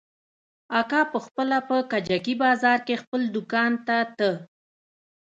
اکا 0.79 1.01
پخپله 1.13 1.57
په 1.67 1.77
کجکي 1.91 2.35
بازار 2.43 2.77
کښې 2.87 2.95
خپل 3.03 3.21
دوکان 3.35 3.71
ته 3.87 3.97
ته. 4.17 4.29